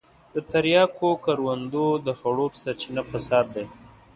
[0.33, 3.65] د تریاکو کروندو د خړوب سرچينه فساد دی.